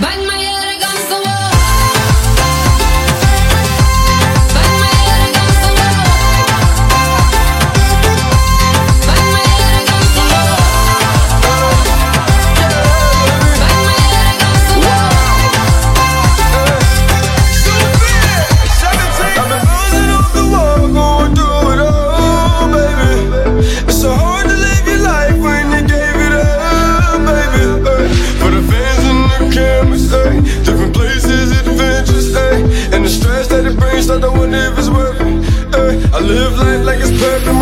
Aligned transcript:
Batman 0.00 0.33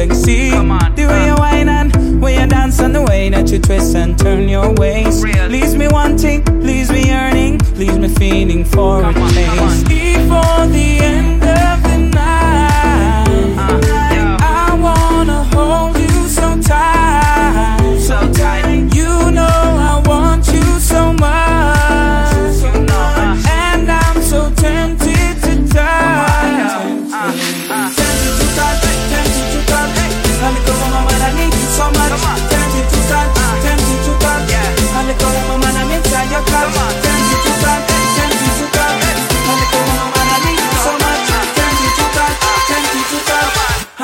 sexy. 0.00 0.50
Come 0.50 0.72
on, 0.72 0.94
the 0.94 1.06
way 1.06 1.22
uh. 1.22 1.26
you 1.26 1.34
whine 1.34 1.68
and 1.68 2.22
way 2.22 2.40
you 2.40 2.46
dance 2.46 2.78
and 2.80 2.94
the 2.94 3.02
way 3.02 3.28
that 3.30 3.50
you 3.50 3.58
twist 3.58 3.94
and 3.94 4.18
turn 4.18 4.48
your 4.48 4.72
waist. 4.74 5.22
Real. 5.22 5.46
Leaves 5.48 5.74
me 5.76 5.88
wanting, 5.88 6.44
leaves 6.62 6.90
me 6.90 7.02
yearning, 7.06 7.58
leaves 7.74 7.98
me 7.98 8.08
feeling 8.08 8.64
for 8.64 8.89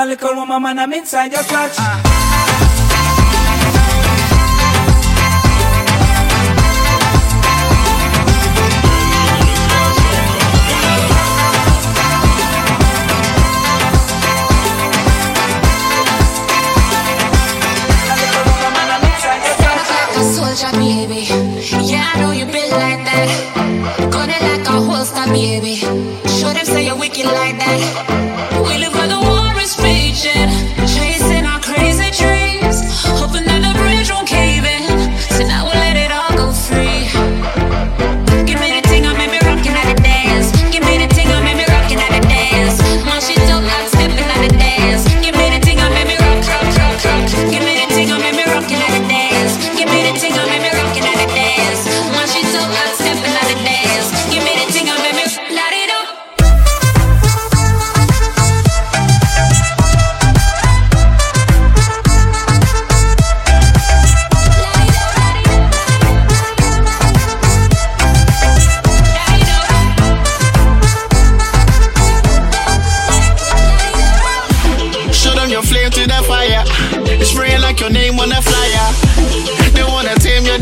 little 0.06 0.34
woman, 0.36 0.62
man, 0.62 0.78
I'm 0.78 0.92
inside 0.92 1.32
your 1.32 1.42
clutch. 1.42 1.78
Uh. 1.78 1.82
Ah. 1.82 2.66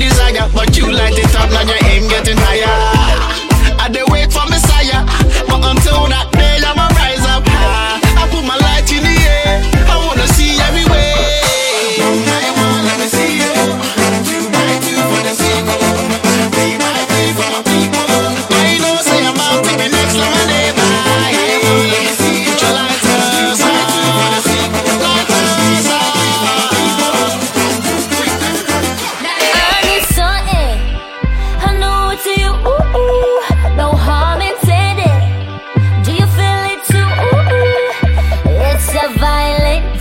desire, 0.09 0.49
but 0.55 0.77
you 0.77 0.93
light 0.93 1.17
it 1.17 1.35
up, 1.35 1.51
now 1.51 1.63
you're 1.63 1.84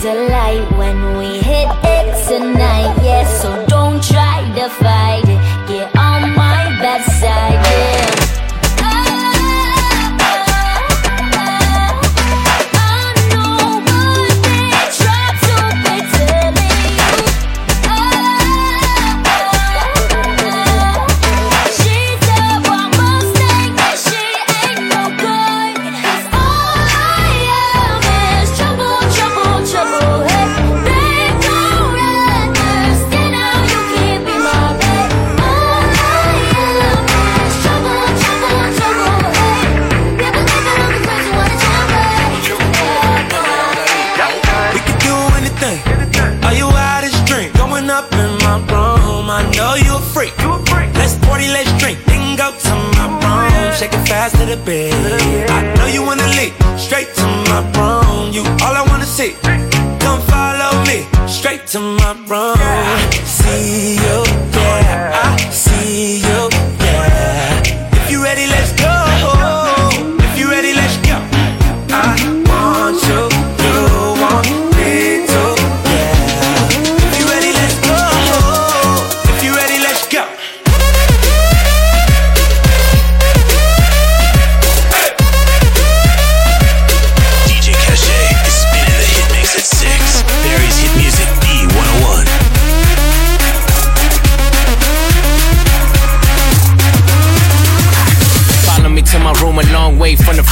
delight. 0.04 0.73
Fast 54.08 54.36
to 54.38 54.46
the 54.46 54.58
bed. 54.58 54.94
I 55.50 55.74
know 55.76 55.88
you 55.88 56.02
wanna 56.04 56.28
leave, 56.40 56.54
straight 56.78 57.14
to 57.16 57.26
my 57.50 57.60
room. 57.78 58.34
You 58.34 58.44
all 58.64 58.76
I 58.82 58.84
wanna 58.90 59.06
see. 59.06 59.36
Come 60.04 60.22
follow 60.34 60.72
me, 60.90 61.06
straight 61.28 61.68
to 61.74 61.80
my 61.80 62.12
room. 62.28 62.58
See 63.26 63.96
you, 63.96 64.24
yeah. 64.54 65.23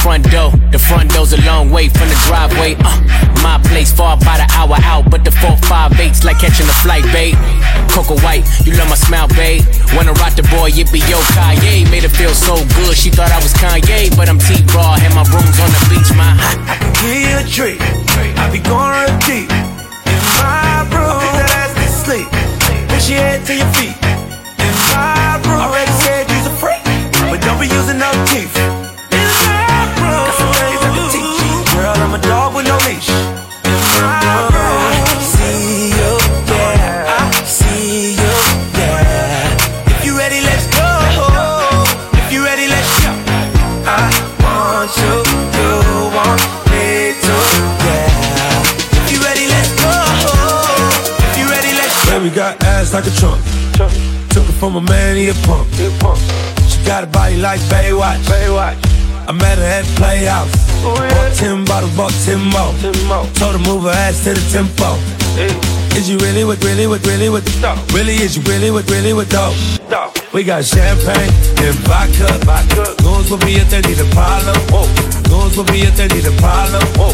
Front 0.02 0.28
door. 0.34 0.50
The 0.74 0.80
front 0.82 1.14
door's 1.14 1.32
a 1.32 1.40
long 1.46 1.70
way 1.70 1.88
from 1.88 2.10
the 2.10 2.18
driveway. 2.26 2.74
Uh, 2.82 2.98
my 3.38 3.62
place 3.70 3.94
far 3.94 4.18
by 4.18 4.42
the 4.42 4.48
hour 4.50 4.74
out, 4.82 5.08
but 5.08 5.24
the 5.24 5.30
four, 5.30 5.56
five, 5.70 5.94
eight's 6.00 6.24
like 6.24 6.42
catching 6.42 6.66
a 6.66 6.76
flight, 6.82 7.06
babe. 7.14 7.38
Coco 7.86 8.18
White, 8.18 8.42
you 8.66 8.74
love 8.74 8.90
my 8.90 8.98
smile, 8.98 9.28
babe. 9.28 9.62
Wanna 9.94 10.12
rock 10.18 10.34
the 10.34 10.42
boy, 10.50 10.74
it 10.74 10.90
be 10.90 10.98
yo, 11.06 11.22
Kanye. 11.38 11.86
Made 11.88 12.02
her 12.02 12.10
feel 12.10 12.34
so 12.34 12.58
good, 12.82 12.98
she 12.98 13.10
thought 13.10 13.30
I 13.30 13.38
was 13.38 13.54
Kanye, 13.54 14.10
but 14.18 14.28
I'm 14.28 14.42
T-Raw, 14.42 14.98
and 14.98 15.14
my 15.14 15.22
room's 15.30 15.58
on 15.62 15.70
the 15.70 15.82
beach, 15.86 16.10
my. 16.18 16.34
I 16.66 16.74
can 16.82 16.92
give 16.98 17.22
you 17.22 17.38
a 17.38 17.44
treat. 17.46 17.78
I 18.42 18.50
be 18.50 18.58
going 18.58 18.90
real 18.90 19.14
deep 19.22 19.48
in 20.10 20.18
my 20.42 20.82
room. 20.90 21.22
Put 21.30 21.46
that 21.46 21.70
sleep. 22.02 22.26
Push 22.90 23.08
head 23.08 23.46
to 23.46 23.54
your 23.54 23.70
feet. 23.78 23.91
Like 52.92 53.06
a 53.06 53.10
trunk. 53.16 53.40
trunk. 53.72 53.92
Took 54.28 54.44
it 54.44 54.52
from 54.60 54.76
a 54.76 54.80
man, 54.80 55.16
he 55.16 55.28
a 55.28 55.34
punk. 55.48 55.66
She 56.68 56.76
got 56.84 57.04
a 57.04 57.06
body 57.06 57.36
like 57.36 57.60
Baywatch. 57.72 58.20
Baywatch. 58.28 58.76
I 59.26 59.32
met 59.32 59.56
her 59.56 59.64
at 59.64 59.84
Playhouse. 59.96 60.52
Oh, 60.84 60.92
bought 60.92 61.32
10 61.36 61.64
bottles, 61.64 61.96
bought 61.96 62.12
10 62.12 62.36
more. 62.52 62.72
ten 62.84 62.92
more. 63.08 63.24
Told 63.40 63.56
her 63.56 63.64
move 63.64 63.84
her 63.84 63.96
ass 63.96 64.24
to 64.24 64.34
the 64.34 64.44
tempo. 64.52 64.98
Is 65.96 66.10
you 66.10 66.18
really 66.18 66.44
with, 66.44 66.62
really 66.64 66.86
with, 66.86 67.06
really 67.06 67.30
with 67.30 67.48
Really, 67.94 68.16
is 68.16 68.36
you 68.36 68.42
really 68.44 68.70
with, 68.70 68.90
really 68.90 69.14
with 69.14 69.30
dope? 69.30 69.56
We 70.34 70.44
got 70.44 70.64
champagne 70.64 71.32
and 71.64 71.76
vodka. 71.88 72.28
vodka. 72.44 72.92
Goons 73.00 73.30
with 73.30 73.44
me 73.44 73.56
if 73.56 73.70
they 73.70 73.80
need 73.80 74.00
a 74.00 74.08
problem. 74.12 74.56
Whoa. 74.68 74.84
Goons 75.32 75.56
with 75.56 75.70
me 75.72 75.82
if 75.88 75.96
they 75.96 76.08
need 76.08 76.26
a 76.26 76.34
problem. 76.36 76.82
Whoa. 77.00 77.12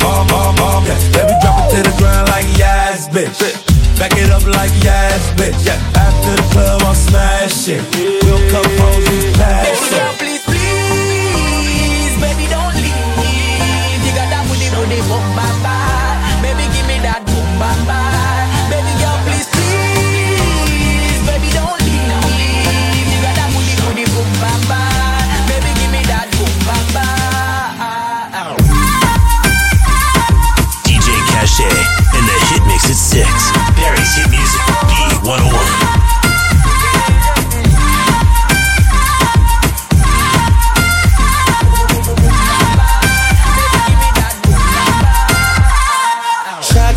Mom, 0.00 0.26
mom, 0.28 0.54
mom, 0.56 0.84
yeah. 0.86 0.96
Let 1.12 1.28
me 1.28 1.34
drop 1.42 1.60
it 1.60 1.76
to 1.76 1.82
the 1.82 1.94
ground 1.98 2.28
like 2.28 2.46
yes, 2.56 3.08
bitch. 3.08 3.75
Back 3.98 4.12
it 4.18 4.30
up 4.30 4.44
like 4.44 4.70
yes, 4.84 5.32
bitch. 5.40 5.56
Yeah. 5.64 5.80
After 5.96 6.36
the 6.36 6.46
club, 6.52 6.82
I'm 6.82 6.94
smashing. 6.94 7.82
We'll 7.96 8.05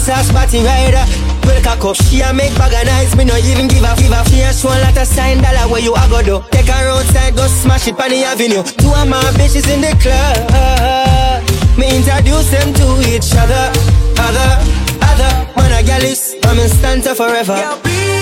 A 0.10 0.24
spotty 0.24 0.64
rider. 0.66 1.06
Well, 1.46 1.62
cock 1.62 1.86
up. 1.86 1.96
She 1.96 2.22
a 2.22 2.34
make 2.34 2.56
bag 2.58 2.74
of 2.74 2.86
nice. 2.86 3.16
Me 3.16 3.26
no 3.26 3.38
even 3.38 3.68
give 3.68 3.84
a 3.84 3.94
a. 3.94 4.26
She 4.26 4.42
a 4.42 4.52
show 4.52 4.70
a 4.70 4.78
lot 4.82 4.98
of 4.98 5.08
sign 5.08 5.38
dollar 5.42 5.70
where 5.70 5.82
you 5.82 5.94
a 5.94 6.08
go 6.10 6.22
do. 6.22 6.44
Take 6.50 6.68
her 6.68 6.90
outside, 6.90 7.36
go 7.36 7.46
smash 7.48 7.88
it 7.88 8.00
on 8.00 8.10
the 8.10 8.24
avenue. 8.26 8.64
Two 8.64 8.90
of 8.90 9.08
my 9.08 9.22
bitches 9.38 9.70
in 9.70 9.82
the 9.82 9.94
club. 10.02 11.46
Me 11.78 11.96
introduce 11.96 12.50
them 12.50 12.74
to 12.74 12.88
each 13.08 13.32
other. 13.38 13.72
Other, 14.18 14.52
other. 15.06 15.32
Man 15.56 15.72
a 15.78 15.84
gal 15.86 16.04
is, 16.04 16.36
I'm 16.44 16.58
in 16.60 16.70
stanza 16.70 17.14
forever. 17.14 17.56
Please, 17.84 18.19